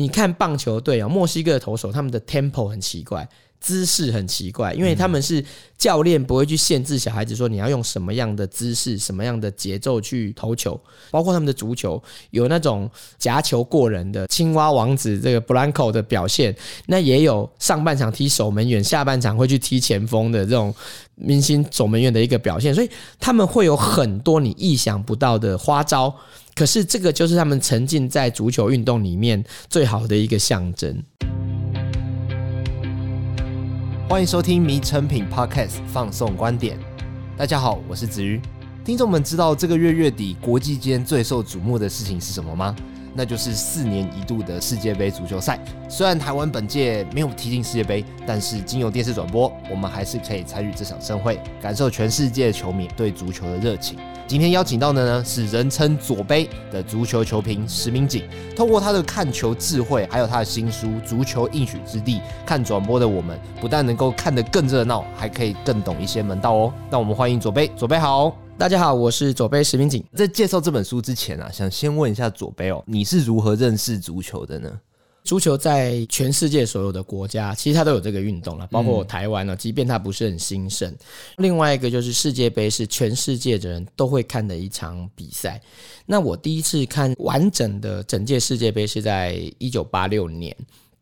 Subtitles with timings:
[0.00, 3.28] 你看棒球队啊，墨西哥的投手他们的 tempo 很奇怪。
[3.60, 5.44] 姿势很奇怪，因为他们是
[5.76, 16.56] 教练不会去限制小孩子说你要用什么样的姿势、什么样的节奏去投球，包括他们的足球有那种夹球过人的青蛙王子这个 Blanco 的表现，
[16.86, 20.74] 那也有上半场踢守门员，下半场会去踢前锋的这种
[21.16, 22.88] 明星守门员的一个表现，所以
[23.18, 26.16] 他们会有很多你意想不到的花招，
[26.60, 30.94] 可是这个就是他们沉浸在足球运动里面最好的一个象征。
[34.06, 36.78] 欢迎收听《迷成品 Podcast》放送观点。
[37.34, 38.38] 大家好，我是子瑜。
[38.82, 42.74] 听众们知道这个月月底国际间最受瞩目的事情是什么吗？
[43.12, 45.62] 那就是四年一度的世界杯足球赛。
[45.88, 53.98] 虽然台湾本届没有踢进世界杯，但是经由电视转播，我们还是可以参与这场盛会，感受全世界球迷对足球的热情。
[54.26, 58.24] 今天邀请到的呢是人称左杯的足球球评石明锦，
[58.56, 62.16] 透过他的看球智慧，还有他的新书《足球应许之地》，
[62.46, 66.72] 看转播的我们不但能够看得更热闹，还可以更懂一些门道哦。
[66.88, 68.34] 那我们欢迎左杯，左杯好。
[68.60, 70.04] 大家好，我是左杯石明锦。
[70.14, 74.78] 在介绍这本书之前啊，想先问一下左杯哦，你是如何认识足球的呢？
[75.24, 79.56] 足球在全世界所有的国家，其实它都有这个运动了，包括台湾呢。
[79.56, 80.94] 即便它不是很兴盛，
[81.38, 85.58] 另外一个就是世界杯是全世界的人都会看的一场比赛。
[86.04, 90.54] 那我第一次看完整的整届世界杯是在一九八六年。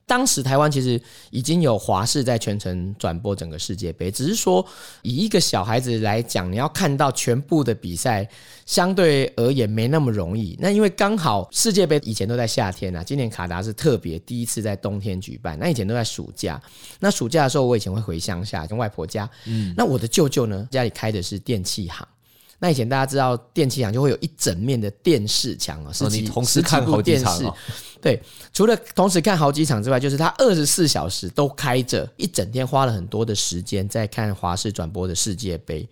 [0.09, 4.65] 当时台湾其实已经有华视在全程转播整个世界杯，只是说
[5.03, 8.27] 以一个小孩子来讲，你要看到全部的比赛，
[8.65, 10.57] 相对而言没那么容易。
[10.59, 16.59] 那因为刚好世界杯以前都在夏天啊，今年卡达是特别第一次在冬天举办，那以前都在暑假。
[16.99, 22.09] 那暑假的时候，我以前会回乡下跟外婆家，嗯，那我的舅舅呢，家里开的是电器行。
[22.61, 27.57] 那以前大家知道电器行就会有一整面的电视墙啊，是你同时看好几场。
[28.03, 28.21] 对，
[28.53, 35.89] 除了同时看好几场之外，就是他二十四小时都开着，一整天花了很多的时间在看华视转播的世界杯，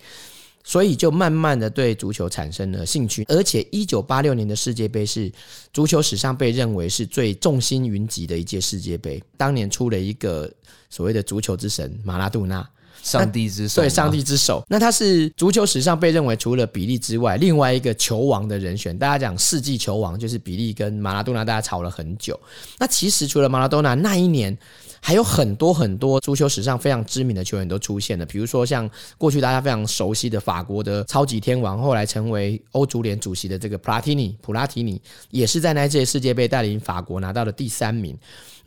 [0.62, 3.24] 所以就慢慢的对足球产生了兴趣。
[3.28, 5.30] 而且一九八六年的世界杯是
[5.72, 10.48] 足球史上被认为是最众星云集的一届世界杯，当年出了一个
[10.90, 12.68] 所谓的足球之神马拉杜纳。
[13.02, 14.64] 上帝之手，对，上帝之手。
[14.68, 18.96] 那他是足球史上被认为除了比利之外，另外一个球王的人选。
[18.96, 22.38] 大家讲世纪球王，就是比利跟马拉多纳，大家吵了很久。
[22.78, 24.56] 那其实除了马拉多纳那一年，
[25.00, 28.26] 还有很多很多足球史上非常知名的球员都出现了。
[28.26, 38.16] 比如说像过去大家非常熟悉的法国的超级天王，后来成为欧足联主席的这个普拉提尼，普拉提尼也是在那届世界杯带领法国拿到了第三名。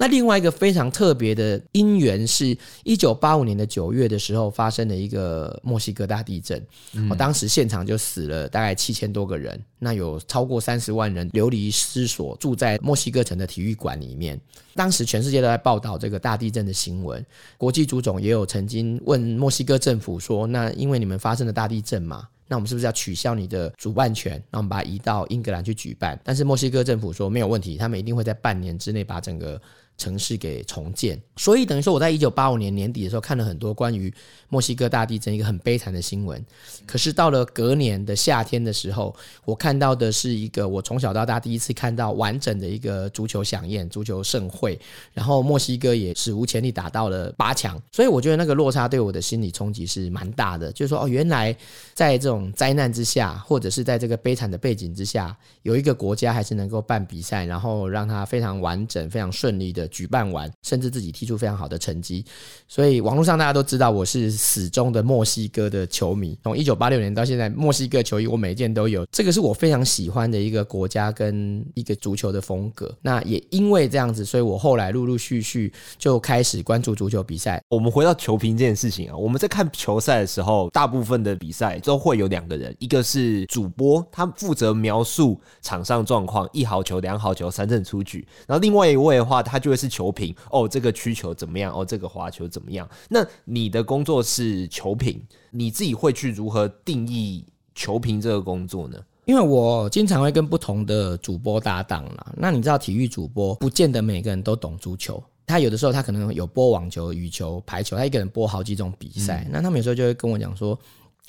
[0.01, 6.65] 那另外一个非常特别的因缘是，一九八五年的九月的时候发生了一个墨西哥大地震，
[7.09, 14.39] 我当时现场就死了大概七千多个人，那有超过三十万人流离失所，住在墨西哥城的体育馆里面。
[14.73, 17.23] 当时全世界都在报道这个大地震的新闻，
[17.57, 24.41] 国际足总也有曾经问墨西哥政府说：“那因为你们发生了大地震嘛？”那我们是不是要取消你的主办权？
[24.49, 26.19] 那我们把它移到英格兰去举办？
[26.23, 29.61] 但是墨西哥政府说没有问题，他们一定会在半年之内把整个
[29.99, 31.21] 城市给重建。
[31.35, 34.11] 所以等于说我在一九八五年年底的时候看了很多关于
[34.49, 36.43] 墨西哥大地震一个很悲惨的新闻。
[36.87, 39.15] 可是到了隔年的夏天的时候，
[39.45, 44.79] 我看到的是一个我从小到大第一次看到完整的一个足球响宴、足球盛会。
[45.13, 50.71] 然后墨西哥也史无前例打到了八强，所以我觉得那个落差对我的心理冲击是蛮大的。
[50.71, 51.55] 就是说哦，原来
[51.93, 62.23] 在这种灾难之下，或者是在这个悲惨的背景之下，有一个国家还是能够办比赛，然后让它非常完整、非常顺利的举办完，甚至自己踢出非常好的成绩。
[62.65, 69.05] 所以网络上大家都知道我是死忠的墨西哥的球迷，从一九八六年到现在，墨西哥球衣我每一件都有。
[69.11, 72.89] 这个是我非常喜欢的一个国家跟一个足球的风格。
[73.01, 77.61] 那也因为这样子，所以我后来陆陆续续就开始关注足球比赛。
[77.67, 82.29] 我们回到球评这件事情啊，我们在看球赛的时候，大部分的比赛都会有。
[82.29, 88.23] 两个人，一个是主播，他负责描述场上状况，一好球、两好球、三阵出局。
[88.45, 91.73] 然后另外一位的话，他就会是球评，哦，这个曲球怎么样？
[91.73, 92.87] 哦，这个滑球怎么样？
[93.09, 95.21] 那你的工作是球评，
[95.51, 98.99] 你自己会去如何定义球评这个工作呢？
[99.25, 102.33] 因为我经常会跟不同的主播搭档啦。
[102.35, 109.43] 那你知道，体育主播不见得每个人都懂足球，他有的时候他可能有播网球、羽球、排球，他一个人播好几种比赛。
[109.45, 110.77] 嗯、那他们有时候就会跟我讲说。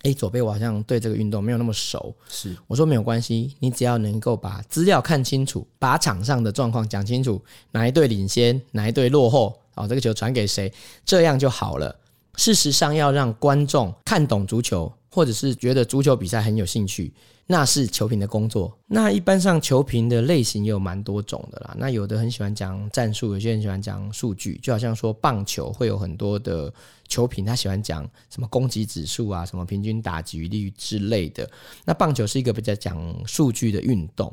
[0.02, 2.14] 哎，左贝，我好像对这个运动没有那么熟。
[2.28, 7.42] 是，我说没有关系，你只要能够把资料看清楚，把场上的状况讲清楚，
[7.72, 10.72] 哪一队领先，哪一队落后，哦，这个球传给谁，
[11.04, 11.94] 这样就好了。
[12.36, 17.12] 事实上，要让观众看懂足球，或者是觉得足球比赛很有兴趣，
[17.50, 18.72] 那是球评的工作。
[18.86, 21.74] 那一般上球评的类型也有蛮多种的啦。
[21.76, 26.72] 那有的很喜欢讲战术，有些人喜欢讲数据，就好像说棒球会有很多的
[27.08, 31.50] 球评，他喜欢讲什么攻击指数啊，什么平均打击率之类的。
[31.84, 34.32] 那棒球是一个比较讲数据的运动。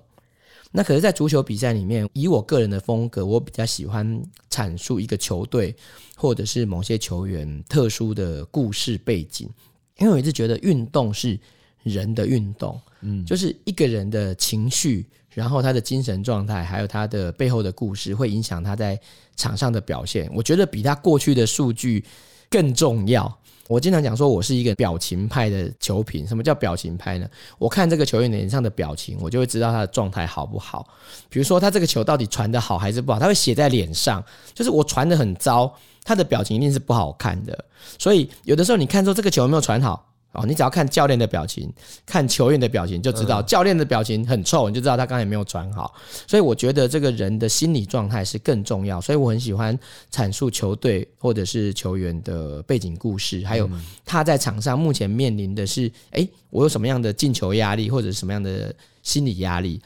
[0.71, 4.21] 那可是，在足球比赛里面，以我个人的风格，我比较喜欢
[4.51, 5.75] 阐述一个球队
[6.15, 9.49] 或者是某些球员特殊的故事背景。
[9.97, 11.39] 因为我一直觉得运动是
[11.87, 18.99] 人的运动，嗯，就是一个人的情绪，然后他的精神状态，还有他的背后的故事，会影响他在
[19.35, 20.29] 场上的表现。
[20.33, 22.03] 我觉得比他过去的数据
[22.49, 23.37] 更重要。
[23.69, 26.25] 我经常讲说，我是一个表情派的球评。
[26.25, 27.29] 什么叫表情派呢？
[27.57, 30.87] 我看这个球员脸上的表情，我就会知道他的状态好不好。
[31.29, 34.23] 比如说，他这个球到底传的好还是不好，他会写在脸上。
[34.53, 35.69] 就是我传的很糟，
[36.05, 37.65] 他的表情一定是不好看的。
[37.99, 40.13] 所以有的时候，你看说这个球有没有传好？
[40.33, 41.71] 哦，你只要看教练的表情，
[42.05, 45.93] 看球员的表情，就知道教练的表情很臭，你就知道他刚才没有传好。
[46.27, 49.01] 所以我觉得这个人的心理状态是更重要。
[49.01, 49.77] 所以我很喜欢
[50.11, 53.67] 阐述球队或者是球员的背景故事，还有
[54.05, 59.81] 他在场上目前面临的是，诶，我有什么样的进球压力，或者什么样的心理压力。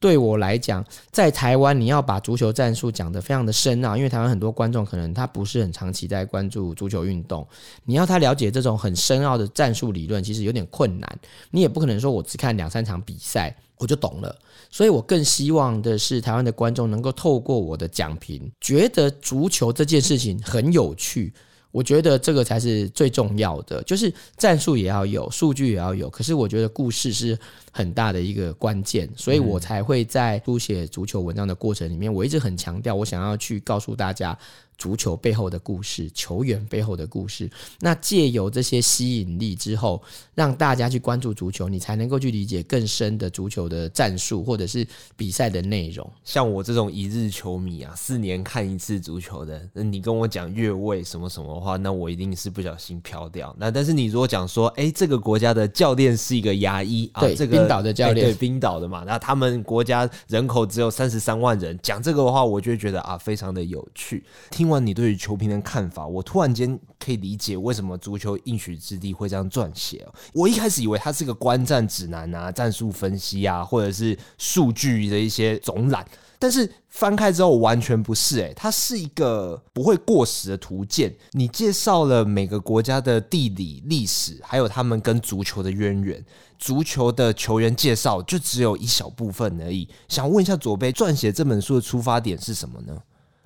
[0.00, 7.46] 对我来讲，在台湾你要把足球战术讲得非常的深奥，因为台湾很多观众可能他不是很长期在关注足球运动，
[7.84, 11.18] 你要他了解这种很深奥的战术理论，其实有点困难。
[11.50, 14.36] 你也不可能说我只看两三场比赛我就懂了，
[14.70, 21.32] 所以我更希望的是台湾的观众能够透过我的讲评，觉得足球这件事情很有趣。
[21.70, 27.38] 我觉得这个才是最重要的，就是战术也要有，数据也要有，可是我觉得故事是
[27.70, 34.36] 很大的一个关键，所以我才会在书写足球文章的过程里面，我一直很强调，我想要去告诉大家。
[34.78, 40.00] 足球背后的故事，球员背后的故事，那借由这些吸引力之后，
[40.36, 44.86] 让大家去关注足球，你才能够去理解更深的足球的战术或者是
[45.16, 46.08] 比赛的内容。
[46.22, 53.52] 像我这种一日球迷啊，四年看一次足球的，那你跟我讲越位什么什么的话，那我一定是不小心飘掉。
[53.58, 64.22] 那但是你如果讲说，哎、欸，这个国家的教练是一个牙医啊，这个冰岛的教练，对，冰岛的嘛，那他们国家人口只有三十三万人，讲这个的话，我就会觉得啊，非常的有趣。
[64.52, 64.67] 听。
[64.68, 70.06] 听完你对于球评的看法，我突然间可以理解为什么足球应许之地会这样撰写。
[70.34, 76.06] 我一开始以为它是个观战指南啊，战术分析啊，或者是数据的一些总览，
[76.38, 78.40] 但是翻开之后完全不是。
[78.40, 81.16] 诶，它是一个不会过时的图鉴。
[81.32, 86.22] 你介绍了每个国家的地理历史，还有他们跟足球的渊源。
[86.58, 89.88] 足球的球员介绍就只有一小部分而已。
[90.08, 92.94] 想问一下左贝，撰写这本书的出发点是什么呢？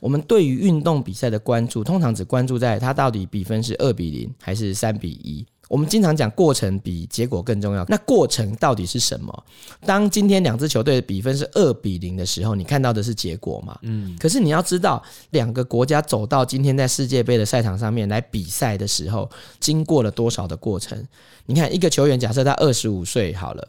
[0.02, 5.46] 我们对于运动比赛的关注，通常只关注在它到底比分是二比零还是三比一。
[5.68, 7.84] 我们经常讲过程比结果更重要。
[7.88, 9.44] 那过程到底是什么？
[9.86, 13.78] 当今天两支球队的比分是二比零的时候，你看到的是结果嘛？
[13.82, 14.16] 嗯。
[14.18, 15.00] 可是你要知道，
[15.30, 21.00] 两个国家走到今天在世界杯的赛场上面来比赛的时候，经过了多少的过程？
[21.46, 23.68] 你看，一个球员假设他二十五岁好了，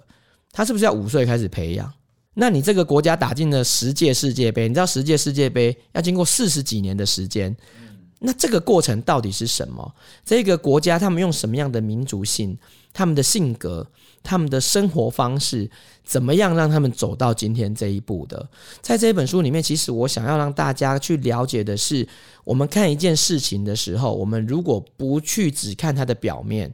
[0.51, 1.94] 他是不是要五岁开始培养？
[2.35, 7.56] 那你这个国家打进了十届世界杯，你知道十届世界杯要经过四十几年的时间，
[8.19, 9.94] 那这个过程到底是什么？
[10.25, 12.57] 这个国家他们用什么样的民族性、
[12.91, 13.85] 他们的性格、
[14.24, 15.69] 他们的生活方式，
[16.03, 18.50] 怎么样让他们走到今天这一步的？
[18.81, 22.07] 在这本书里面，其实我想要让大家去了解的是，
[22.44, 26.74] 我们看一件事情的时候，我们如果不去只看它的表面。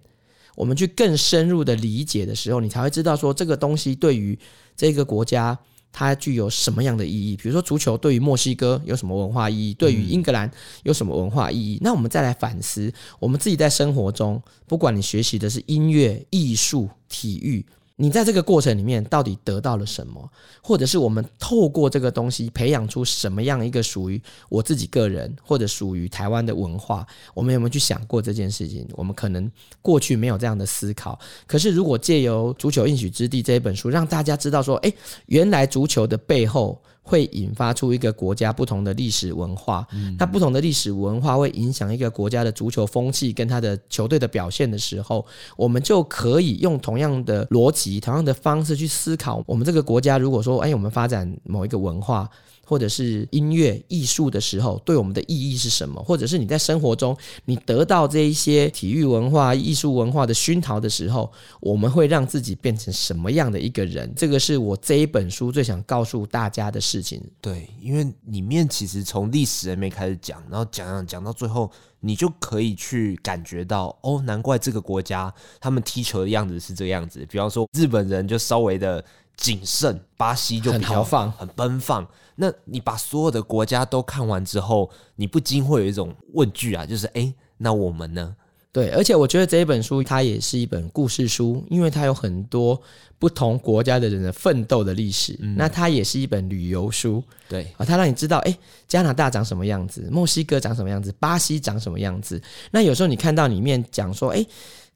[0.59, 4.37] 我们去更深入的理解的时候，你才会知道说这个东西对于
[4.75, 5.57] 这个国家
[5.89, 7.37] 它具有什么样的意义。
[7.37, 10.51] 比如说足球对于墨西哥有什么文化意义，对于英格兰
[10.83, 11.79] 有什么文化意义。
[11.81, 17.65] 那我们再来反思，我们自己在生活中，不管你学习的是音乐、艺术、体育。
[18.01, 20.31] 你在这个过程里面到底得到了什么？
[20.63, 27.05] 或者是我们透过这个东西培养出什么样一个属于我自己个人，或者属于台湾的文化？
[27.33, 28.87] 我们有没有去想过这件事情？
[28.93, 29.51] 我们可能
[29.81, 31.19] 过去没有这样的思考。
[31.45, 36.81] 可是如果借由《足球应许之地》这一本书，让大家知道说，诶，原来足球的背后。
[37.09, 39.85] 会引发出一个国家不同的历史文化，
[40.19, 45.25] 那不同的历史文化会影响一个国家的足球风气跟他的球队的表现的时候，
[45.57, 52.29] 我们就可以用同样的逻辑、同样的方式去思考，我们这个国家如果说，哎，我们发展某一个文化。
[52.69, 55.99] 或者是音乐、艺术的时候，对我们的意义是什么？
[56.03, 64.13] 或者是你在生活中，你得到这一些体育文化、艺术文化的熏陶的时候，我们会让自己变成什么样的一个人？
[64.15, 67.19] 这个是我这一本书最想告诉大家的事情。
[67.41, 77.25] 对，因为里面其实从历史还没开始讲，然后讲讲讲到最后，你就可以去感觉到，哦，难怪这个国家他们踢球的样子是这个样子。
[77.31, 79.03] 比方说，日本人就稍微的
[79.39, 82.05] 谨慎，巴西就比较很豪放、很奔放。
[82.35, 88.35] 那你把所有的国家都看完之后，你不禁会有一种问句啊，就是哎，那我们呢？
[88.71, 92.79] 对，而且我觉得这一本书它也是一本故事书，因为它有很多
[93.17, 95.35] 不同国家的人的奋斗的历史。
[95.39, 102.41] 嗯、那它也是一本旅游书，对啊，它让你知道，哎，加拿大长什么样子，墨西哥长什么样子，巴西长什么样子。
[102.71, 104.45] 那有时候你看到里面讲说，哎。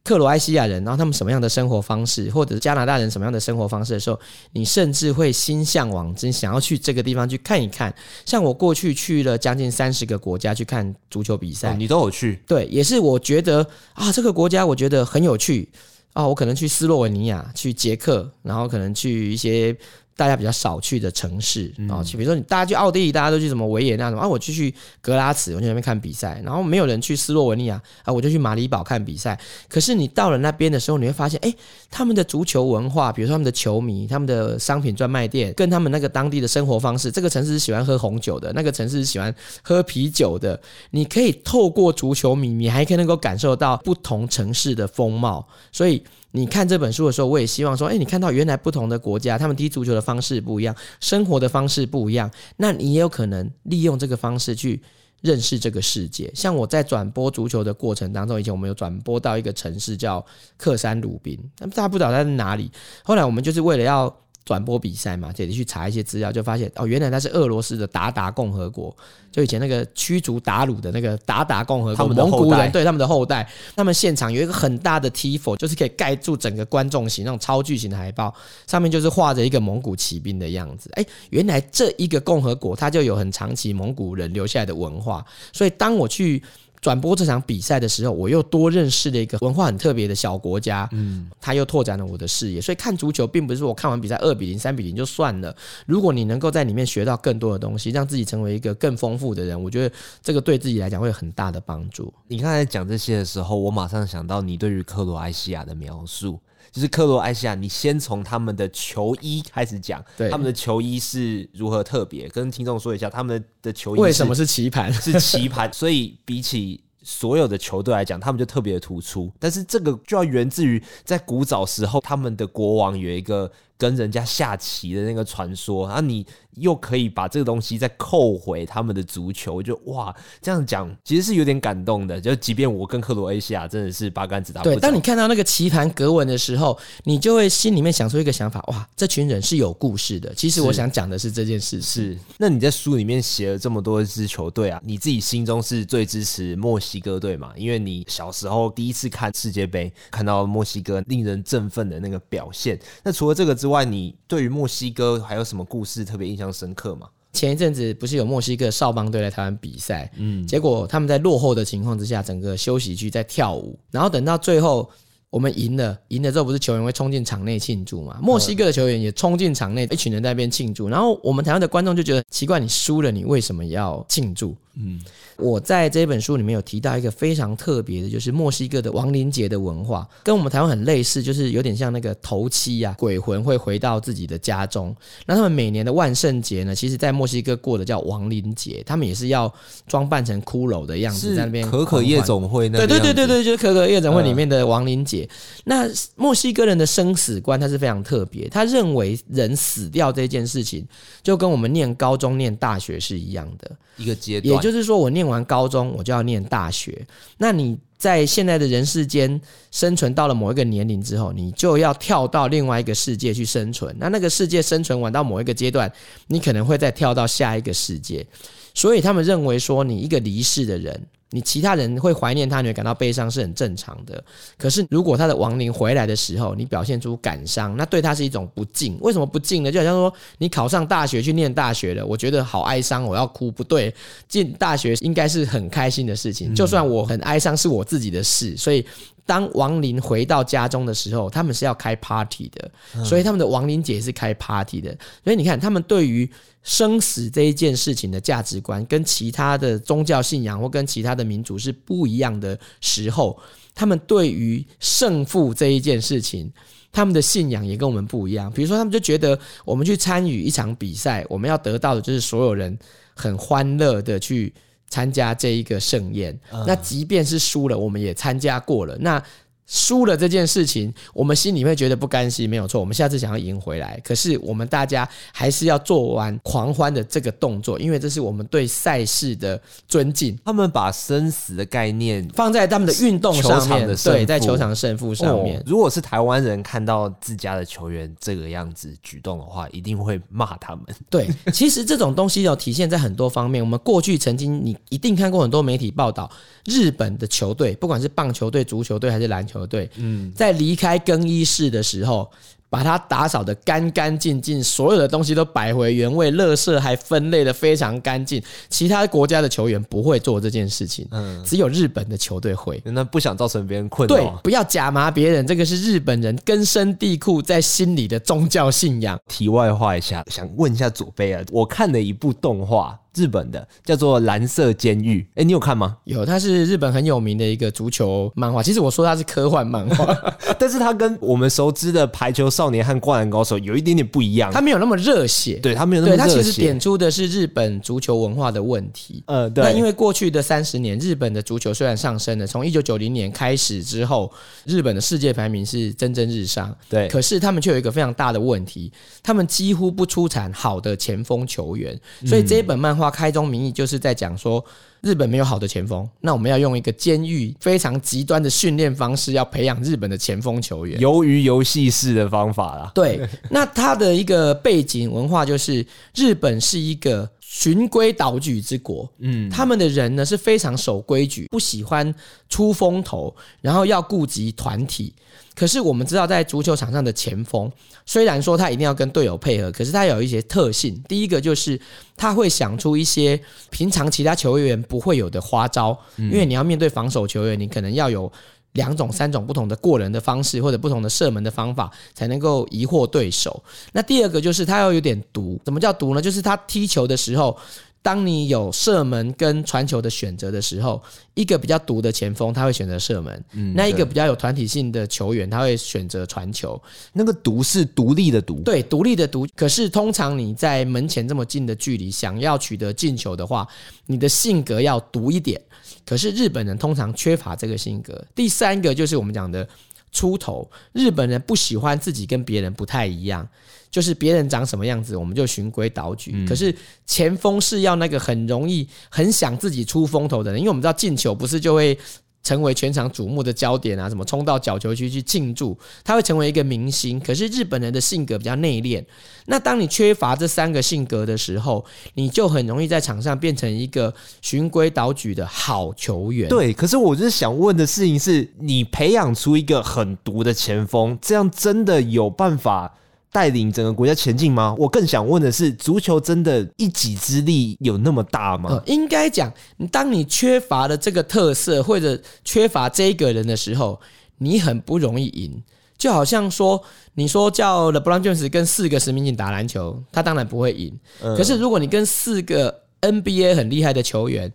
[0.03, 4.19] 克罗埃西亚人，然后他们什么样的生活方式，或者是加拿大人什么样的生活方式的时候，
[4.51, 7.93] 你甚至会心向往之，想要去这个地方去看一看。
[8.25, 12.37] 像我过去去了将近三十个国家去看足球比赛，哦，你都有去？
[12.45, 15.69] 对，也是我觉得啊，这个国家我觉得很有趣
[16.11, 19.73] 啊，我可能去斯洛文尼亚，去捷克，然后可能去一些。
[20.15, 26.39] 大家比较少去的城市啊，去比如说你大家去奥地利，大家都去什么维也纳什么啊，我就去格拉茨，我去那边看比赛。
[26.45, 29.39] 然后没有人去斯洛文尼亚啊，我就去马里堡看比赛。
[29.67, 31.53] 可是你到了那边的时候，你会发现，哎，
[31.89, 40.59] 他们的足球文化，比如说他们的球迷，他们的商品专卖店，跟他们那个当地的生活方式，这个城市是喜欢喝红酒的，那个城市是喜欢喝啤酒的。
[40.91, 46.03] 你可以透过足球迷，你还可以能够感受到不同城市的风貌，所以。
[46.35, 54.81] 你看这本书的时候，我也希望说，哎，你看到原来不同的国家，他们踢足球的方式不一样，生活的方式不一样，那你也有可能利用这个方式去
[55.21, 56.31] 认识这个世界。
[56.35, 60.25] 像我在转播足球的过程当中，以前我们有转播到一个城市叫
[60.57, 62.71] 克山鲁宾，那么大家不知道它在哪里。
[63.03, 64.13] 后来我们就是为了要。
[64.45, 68.95] 转播比赛嘛，这里去查一些资料，就发现哦，原来那是俄罗斯的韃靼共和国，
[69.31, 78.33] 就以前那个驱逐鞑虏的那个韃靼共和国，蒙古人对他们的后代，他们现场有一个很大的 Tifo，就是可以盖住整个观众席那种超巨型的海报，
[78.67, 80.89] 上面就是画着一个蒙古骑兵的样子。
[80.95, 86.43] 哎，原来这一个共和国它就有很长期蒙古人留下来的文化，所以当我去。
[86.83, 92.59] 转播这场比赛的时候，我又多认识了一个文化很特别的小国家，嗯，他又拓展了我的视野。
[92.59, 95.55] 所以看足球并不是说我看完比赛二比零、三比零就算了。
[95.85, 102.13] 如果你能够在里面学到更多的东西，让自己成为一个更丰富的人，我觉得这个对自己来讲会有很大的帮助。
[102.27, 106.37] 你刚才讲这些的时候，我马上想到你对于克罗埃西亚的描述。
[106.71, 114.91] 就是克罗埃西亚，你先从他们的球衣开始讲，对，他们的球衣是如何特别，跟听众说一下他们的球衣为什么是棋盘？
[114.91, 116.72] 是棋盘，所以比起
[117.03, 119.31] 所有的球队来讲，他们就特别突出。
[119.39, 123.51] 但是这个就要源自于在古早时候，他们的国王有一个
[123.83, 126.25] 跟人家下棋的那个传说，然后你。
[126.57, 132.21] 又可以把这个东西再扣回他们的足球，就哇，这样讲其实是有点感动的。
[132.21, 134.75] 就即便我跟克罗埃西亚真的是八竿子打不着。
[134.75, 140.31] 对，当你看到那个棋盘格纹的时候，你就会心里面想出一个想法：哇，这群人是有故事的。
[140.35, 141.81] 其实我想讲的是这件事。
[141.81, 142.15] 是。
[142.37, 147.51] 那你在书里面写了这么多支球队啊，你自己心中是最支持墨西哥队嘛？
[147.55, 152.79] 因为你小时候第一次看世界杯，看到墨西哥令人振奋的那个表现。
[153.01, 156.53] 那除了这个之外，你对于墨西哥还有什么故事特别印象？
[156.53, 157.07] 深刻吗？
[157.31, 164.87] 前一阵子不是有墨西哥少帮队来台湾比赛，嗯，结果他们在落后的情况之下，整个休息区在跳舞，然后等到最后
[165.33, 168.19] 我们赢了，赢了之后不是球员会冲进场内庆祝嘛？
[168.21, 174.55] 墨西哥的球员也冲进场内，一群人在那边庆祝，然后我们台湾的观众就觉得奇怪，你输了，你为什么要庆祝？
[174.75, 175.01] 嗯。
[175.35, 184.95] 我在这本书里面有提到一个非常特别的，就是墨西哥的亡灵节的文化，跟我们台湾很类似，就是有点像那个头七呀，鬼魂会回到自己的家中。
[185.25, 189.51] 那他们每年的万圣节呢，其实在墨西哥过的叫亡灵节，他们也是要
[189.87, 191.67] 装扮成骷髅的样子在那边。
[191.67, 192.77] 可可夜总会那？
[192.77, 195.22] 对对对对对，就是可可夜总会里面的亡灵节。
[195.63, 200.87] 那墨西哥人的生死观他是非常特别，他认为人死掉这件事情，
[201.23, 205.23] 就跟我们念高中念大学是一样的一个阶段，也就是说我念。
[205.23, 207.07] 念完高中，我就要念大学。
[207.37, 209.39] 那你在现在的人世间
[209.71, 213.95] 生存到了某一个年龄之后，你就要跳到另外一个世界去生存。
[213.97, 215.89] 那那个世界生存完到某一个阶段，
[216.27, 218.27] 你可能会再跳到下一个世界。
[218.73, 221.01] 所以他们认为说，你一个离世的人。
[221.33, 224.23] 你其他人会怀念他，你会感到悲伤是很正常的。
[224.57, 228.99] 可是如果他的亡灵回来的时候，你表现出感伤，那对他是一种不敬。
[229.01, 229.71] 为什么不敬呢？
[229.71, 233.49] 就好像说你考上大学去念大学了，我觉得好哀伤，我要哭。
[233.49, 233.91] 不对，
[234.27, 236.53] 进大学应该是很开心的事情。
[236.53, 238.83] 就算我很哀伤，是我自自己的事，所以
[239.25, 242.71] 当亡灵回到家中的时候，他们是要开 party 的，
[243.03, 244.95] 所以他们的亡灵节是开 party 的。
[245.23, 246.29] 所以你看，他们对于
[246.61, 253.39] 生死这一件事情的价值观，跟其他的宗教信仰或跟其他的民族是不一样的时候，
[253.73, 256.51] 他们对于胜负这一件事情，
[256.91, 258.51] 他们的信仰也跟我们不一样。
[258.51, 262.77] 比如说，他们就觉得我们去参与一场比赛，我们要得到的就是所有人
[263.13, 264.53] 很欢乐的去
[264.93, 266.37] 参加这一个盛宴。
[266.67, 268.95] 那即便是输了，我们也参加过了。
[268.99, 269.19] 那
[269.65, 272.79] 输了这件事情，我们心里会觉得不甘心，没有错。
[272.79, 280.37] 我们下次想要赢回来，可是我们大家还是要做完狂欢的这个动作，因为这是我们对赛事的尊敬。
[280.43, 285.57] 他们把生死的概念放在他们的运动上面， 对，在球场胜负上面。
[285.57, 290.83] 哦，如果是台湾人看到自家的球员这个样子举动的话，一定会骂他们。
[291.09, 293.63] 对，其实这种东西有体现在很多方面。
[293.63, 296.29] 我们过去曾经，你一定看过很多媒体报道，
[296.65, 299.52] 日本的球队，不管是棒球队、足球队还是篮球。
[299.53, 302.29] 球队，嗯，在离开更衣室的时候，
[302.69, 308.41] 把它打扫得干干净净，所有的东西都摆回原位，垃圾还分类的非常干净。
[308.67, 312.81] 其他国家的球员不会做这件事情，嗯，只有日本的球队会。
[312.83, 319.19] 那不想造成别人困扰，对，不要假麻别人，这个是日本人根深蒂固在心里的宗教信仰。
[319.27, 322.99] 题外话一下，想问一下左贝啊，我看了一部动画。
[323.15, 325.97] 日本的叫做《蓝色监狱》，哎，你有看吗？
[326.05, 328.63] 有，它是日本很有名的一个足球漫画。
[328.63, 330.05] 其实我说它是科幻漫画，
[330.57, 334.51] 但是它跟我们熟知的《排球少年》和《灌篮高手》有一点点不一样。
[334.51, 336.37] 它没有那么热血，对，它没有那么热血。
[336.37, 339.23] 它其实点出的是日本足球文化的问题。
[339.27, 339.63] 呃，对。
[339.63, 344.31] 那因为过去的三十年，日本的足球虽然上升了，从一九九零年开始之后，
[344.65, 346.75] 日本的世界排名是蒸蒸日上。
[346.89, 347.07] 对。
[347.09, 348.91] 可是他们却有一个非常大的问题，
[349.21, 353.02] 他们几乎不出产好的前锋球员，所以这一本漫画。
[353.09, 354.63] 开宗明义就是在讲说，
[355.01, 362.91] 日本没有好的前锋，那我们要用一个监狱非常极端的训练方式，要培养日本的前锋球员，由于游戏式的方法啦。
[362.93, 363.19] 对，
[363.49, 372.11] 那他的一个背景文化就是日本是一个循规蹈矩之国，嗯，他们的人呢是非常守规矩，不喜欢
[372.49, 375.13] 出风头，然后要顾及团体。
[375.53, 377.71] 可是我们知道，在足球场上的前锋，
[378.07, 380.99] 虽然说他一定要跟队友配合，可是他有一些特性。
[381.07, 381.79] 第一个就是
[382.17, 388.31] 他会想出一些平常其他球员不会有的花招，因为你要面对防守球员，你可能要有
[388.73, 393.63] 两种、三种不同的过人的方式，或者不同的射门的方法，才能够疑惑对手。
[393.91, 395.59] 那第二个就是他要有点毒。
[395.65, 396.21] 怎么叫毒呢？
[396.21, 397.57] 就是他踢球的时候。
[398.03, 401.01] 当你有射门跟传球的选择的时候，
[401.33, 406.79] 一个比较毒的前锋他会选择射门，嗯，那一个比较有团体性的球员他会选择传球。
[407.13, 409.47] 那个毒是独立的毒，对，独立的毒。
[409.55, 413.65] 可是通常你在门前这么近的距离，想要取得进球的话，
[414.05, 415.59] 你的性格要毒一点。
[416.05, 418.21] 可是日本人通常缺乏这个性格。
[418.35, 419.65] 第三个就是我们讲的
[420.13, 423.45] 出头，日本人不喜欢自己跟别人不太一样。
[423.91, 426.31] 就是别人长什么样子，我们就循规蹈矩。
[426.33, 431.95] 嗯、可是前锋是要那个很容易、很想自己出风头的人，因为我们知道进球不是就会
[432.43, 437.19] 成为全场瞩目的焦点啊，什么冲到角球区去庆祝，他会成为一个明星。
[437.19, 439.03] 可是日本人的性格比较内敛，
[439.45, 441.83] 那当你缺乏这三个性格的时候，
[442.15, 446.49] 你就很容易在场上变成一个循规蹈矩的好球员。
[446.49, 452.97] 对，可是我就是想问的事情是，你培养出一个很毒的前锋，这样真的有办法
[453.33, 454.75] 带领整个国家前进吗？
[454.77, 458.69] 我更想问的是，足球真的一己之力有那么大吗？
[458.69, 459.51] 呃，应该讲，
[459.91, 463.99] 当你缺乏了这个特色或者缺乏这个人的时候，
[464.37, 465.61] 你很不容易赢。
[465.97, 470.93] 就好像说，你说叫 LeBron James 跟四个实名警打篮球，他当然不会赢。
[471.19, 474.51] 可是如果你跟四个 NBA 很厉害的球员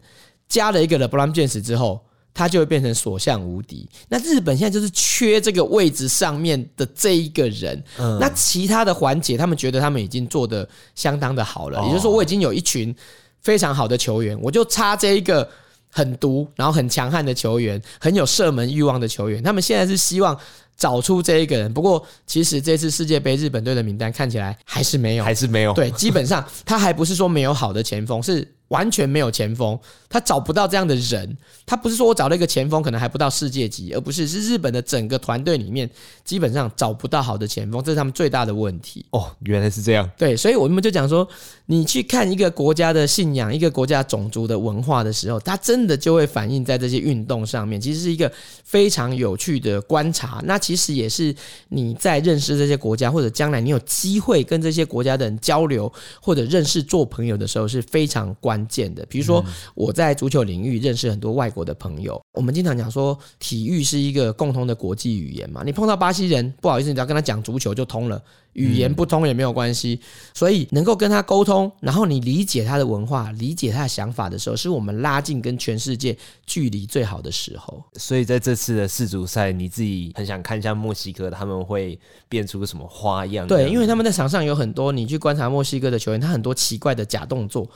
[0.49, 2.01] 加了一个 LeBron James 之后，
[2.39, 3.85] 他就会变成所向无敌。
[4.09, 7.83] 那日本现在就是缺这个位置上面的这一个人。
[7.99, 11.83] 嗯，那其他的环节，他们觉得他们已经做的相当的好了。
[11.83, 12.95] 也就是说，我已经有一群
[13.43, 15.51] 非常好的球员，我就差这一个
[15.91, 19.43] 很毒，然后很强悍的球员，很有射门欲望的球员。
[19.43, 20.39] 他们现在是希望
[20.77, 21.75] 找出这一个人。
[21.75, 25.73] 不过，其实这次世界杯日本队的名单看起来还是没有，还是没有。
[25.73, 28.47] 对，基本上他还不是说没有好的前锋，是。
[28.69, 29.79] 完全没有前锋，
[30.09, 31.37] 他找不到这样的人。
[31.67, 35.89] 他不是说我找了一个前锋，可能还不到世界级，而不是是日本的整个团队里面
[36.25, 39.05] 基本上找不到好的前锋，这是他们最大的问题。
[39.11, 40.09] 哦，原来是这样。
[40.17, 41.29] 对，所以我们就讲说，
[41.67, 47.79] 你去看一个国家的信仰、一个国家种族的文化的时候，它真的就会反映在这些运动上面。
[47.81, 48.31] 其实是一个
[48.65, 50.41] 非常有趣的观察。
[50.45, 51.35] 那其实也是
[51.69, 59.07] 你在认识这些国家，或者将来你有机会跟这些国家的人交流或者认识做朋友的时候，是非常关关键的。
[59.07, 59.45] 比如说
[59.75, 65.63] 我在足球领域认识很多外国的朋友，我们经常讲说体育是一个共通的国际语言嘛。
[65.65, 68.21] 你碰到巴西人，不好意思，你只要跟他讲足球就通了。
[68.55, 70.01] 语言不通也没有关系，
[70.35, 77.81] 所以能够跟他沟通，然后你理解他的文化，理解他的想法的时候，是我们拉近跟全世界距离最好的时候。
[77.95, 81.97] 所以在这次的世足赛，你自己很想看一下墨西哥他们会
[82.29, 83.47] 变出什么花样？
[83.47, 87.69] 对，因为他们在场上有很多，你去观察墨西哥的球员，他很多奇怪的假动作。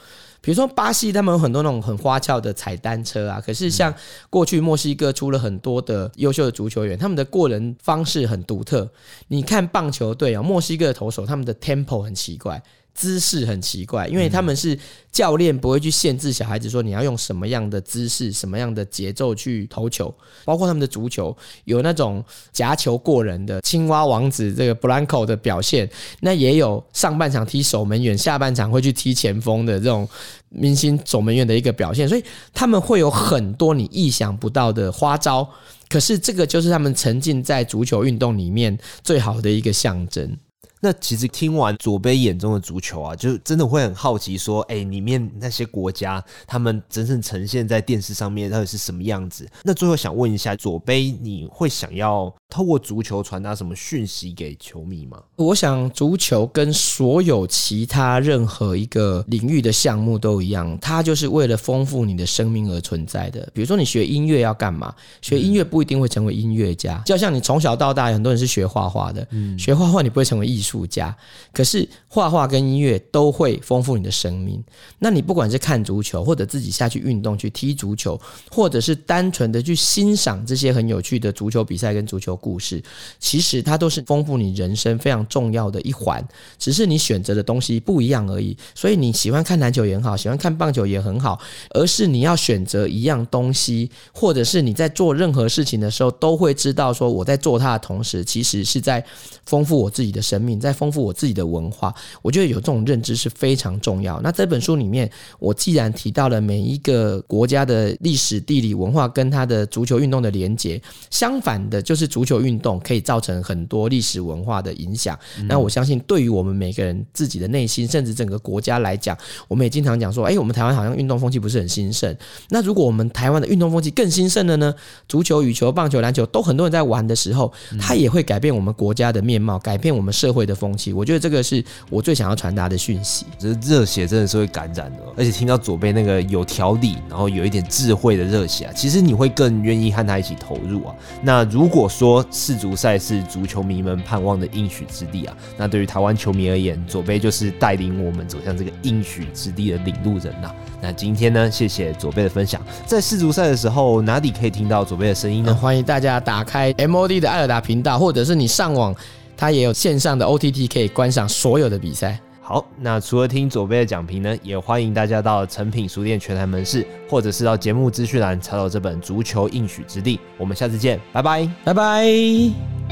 [0.43, 3.41] 比如说巴西，他们有很多那种很花俏的踩单车啊。
[3.41, 3.95] 可是像
[4.29, 8.91] 过去墨西哥出了很多的优秀的足球员，他们的过人方式很独特。
[9.29, 12.61] 你看棒球队啊，墨西哥的投手他们的 tempo 很奇怪。
[12.95, 14.79] 姿势很奇怪，因为他们是
[15.11, 20.15] 教练，不会去限制小孩子说你要用什么样的姿势、什么样的节奏去投球。
[20.45, 25.89] 包括他们的足球有那种夹球过人的青蛙王子这个 Blanco 的表现，
[26.21, 30.09] 那也有上半场踢守门员，下半场会去踢前锋的这种
[30.51, 32.09] 明星守门员的一个表现。
[32.09, 35.49] 所以他们会有很多你意想不到的花招，
[35.89, 40.37] 可是这个就是他们沉浸在足球运动里面最好的一个象征。
[40.85, 49.49] 那其实听完左杯眼中的足球啊，就真的会很好奇，说，哎，里面那些国家，他们真正呈现在电视上面到底是什么样子？
[49.63, 55.23] 那最后想问一下，左杯，你会想要透过足球传达什么讯息给球迷吗？
[55.37, 63.49] 我想，足球跟所有其他任何一个领域的项目都一样，它就是为了丰富你的生命而存在的。
[63.55, 64.93] 比如说，你学音乐要干嘛？
[65.21, 70.72] 学音乐不一定会成为音乐家，就像你从小到大，很多人是学画画的，嗯，学画画你不会成为艺术。
[70.87, 71.15] 家，
[71.53, 74.63] 可是画画跟音乐都会丰富你的生命。
[74.99, 78.19] 那你不管是看足球，或者自己下去运动去踢足球，
[78.51, 82.83] 或者是单纯的去欣赏这些很有趣的足球比赛跟足球故事，
[83.19, 86.27] 其实它都是丰富你人生非常重要的一环。
[86.59, 88.57] 只是你选择的东西不一样而已。
[88.75, 91.39] 所以你喜欢看篮球也好，喜欢看棒球也很好，
[91.71, 99.05] 而是你要选择一样东西，或者是你在做任何事情的时候，都会知道说我在做它的同时，其实是在
[99.47, 100.61] 丰富我自己的生命。
[100.63, 104.21] 在丰富我自己的文化，我觉得有这种认知是非常重要。
[104.23, 115.19] 那这本书里面，我既然提到了每一个国家的历史、地理、文化跟它的足球运动的连结，相反的，就是足球运动可以造成很多历史文化的影响。
[115.39, 115.49] 嗯。
[115.49, 122.17] 那我相信，对于我们每个人自己的内心，甚至整个国家来讲，我们也经常讲说，哎，我们台湾好像运动风气不是很兴盛。
[122.51, 124.73] 那如果我们台湾的运动风气更兴盛了呢？
[125.09, 130.52] 足球、羽球、棒球、篮球都很多人在玩的时候，它也会改变我们国家的面貌，改变我们社会的。
[130.55, 133.27] 风气，我觉得这个是我最想要传达的讯息。
[133.39, 140.95] 这热血真的是会感染的，而且听到左边那个有条理，然后有一点智慧的热血啊，其实你会更愿意和他一起投入啊。
[141.23, 150.55] 那如果说世足赛是足球迷们盼望的应许之地啊，那对于台湾球迷而言，左贝就是带领我们走向这个应许之地的领路人呐、啊。
[150.81, 152.61] 那今天呢，谢谢左贝的分享。
[152.87, 155.55] 在世足赛的时候，哪里可以听到左贝的声音呢？
[155.55, 158.95] 欢迎大家打开 MOD 的艾尔达频道，或者是你上网。
[159.37, 162.19] 它也有线上的 OTT 可以观赏所有的比赛。
[162.41, 170.17] 好，那除了听左边的讲评呢，也欢迎大家到诚品书店全台门市，或者是到节目资讯栏查找这本《足球应许之地》。
[170.37, 172.92] 我们下次见，拜拜，拜拜。